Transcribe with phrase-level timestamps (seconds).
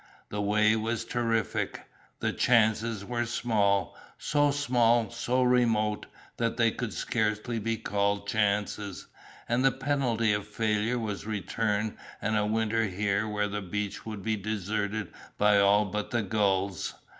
[0.29, 1.81] The way was terrific,
[2.21, 9.05] the chances were small, so small, so remote, that they could scarcely be called chances,
[9.47, 14.23] and the penalty of failure was return and a winter here when the beach would
[14.23, 16.95] be deserted by all but the gulls.